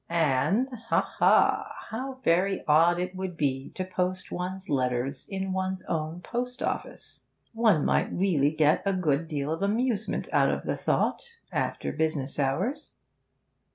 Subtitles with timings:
[0.09, 1.71] And ha, ha!
[1.91, 7.27] how very odd it would be to post one's letters in one's own post office.
[7.53, 12.39] One might really get a good deal of amusement out of the thought, after business
[12.39, 12.93] hours.